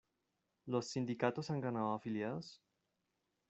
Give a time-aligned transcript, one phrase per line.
[0.65, 2.59] ¿Los sindicatos han ganado afiliados?